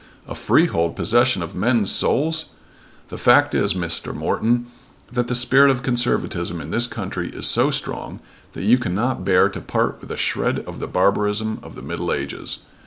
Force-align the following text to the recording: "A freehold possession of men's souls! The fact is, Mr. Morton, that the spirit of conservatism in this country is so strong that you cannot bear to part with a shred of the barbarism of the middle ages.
"A 0.27 0.33
freehold 0.33 0.95
possession 0.95 1.43
of 1.43 1.53
men's 1.53 1.91
souls! 1.91 2.45
The 3.09 3.19
fact 3.19 3.53
is, 3.53 3.75
Mr. 3.75 4.15
Morton, 4.15 4.65
that 5.11 5.27
the 5.27 5.35
spirit 5.35 5.69
of 5.69 5.83
conservatism 5.83 6.59
in 6.59 6.71
this 6.71 6.87
country 6.87 7.29
is 7.29 7.45
so 7.45 7.69
strong 7.69 8.19
that 8.53 8.63
you 8.65 8.79
cannot 8.79 9.23
bear 9.23 9.47
to 9.49 9.61
part 9.61 10.01
with 10.01 10.11
a 10.11 10.17
shred 10.17 10.61
of 10.61 10.79
the 10.79 10.87
barbarism 10.87 11.59
of 11.61 11.75
the 11.75 11.83
middle 11.83 12.11
ages. 12.11 12.63